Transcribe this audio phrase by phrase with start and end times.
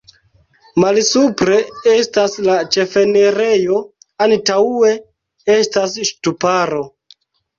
[0.83, 1.57] Malsupre
[1.91, 3.81] estas la ĉefenirejo,
[4.27, 4.91] antaŭe
[5.57, 6.83] estas ŝtuparo.